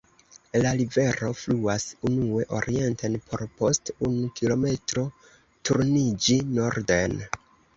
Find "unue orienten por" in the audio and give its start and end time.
2.09-3.45